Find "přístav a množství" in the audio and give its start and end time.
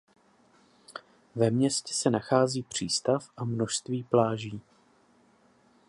2.63-4.03